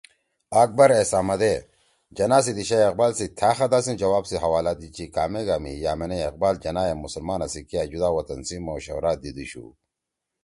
اکبر 0.63 0.89
ایس 0.97 1.11
احمد 1.17 1.41
ئے 1.47 1.55
جناح 2.17 2.41
سی 2.45 2.51
دیِشا 2.57 2.77
اقبال 2.89 3.11
سی 3.17 3.25
تھأ 3.37 3.51
خطَا 3.57 3.79
سی 3.85 3.93
جواب 4.01 4.23
سی 4.29 4.35
حوالہ 4.43 4.73
دیِدچی 4.79 5.05
کامیگا 5.15 5.55
می 5.63 5.73
یأمینے 5.83 6.17
اقبال 6.29 6.55
جناح 6.63 6.85
ئے 6.87 6.93
مسلمانا 7.03 7.47
سی 7.53 7.61
کیا 7.69 7.81
اے 7.81 7.87
جُدا 7.91 8.09
وطن 8.17 8.39
سی 8.47 8.55
مشورہ 8.67 9.13
دیِدی 9.21 9.45
شُو 9.51 9.65